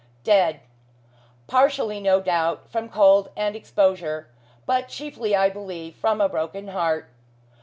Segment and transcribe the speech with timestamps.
[0.23, 0.61] Dead;
[1.45, 4.27] partially no doubt, from cold and exposure;
[4.65, 7.07] but chiefly, I believe, from a broken heart.